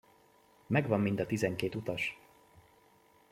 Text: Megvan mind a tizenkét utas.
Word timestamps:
Megvan 0.67 0.99
mind 0.99 1.19
a 1.19 1.25
tizenkét 1.25 1.75
utas. 1.75 2.17